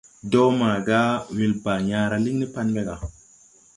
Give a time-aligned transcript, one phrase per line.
[0.31, 0.99] Dɔɔ maaga
[1.35, 2.95] wel Baa yãã raa liŋ ni Pan ɓɛ ga.